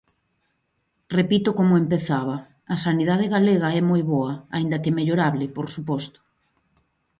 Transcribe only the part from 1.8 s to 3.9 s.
empezaba: a sanidade galega é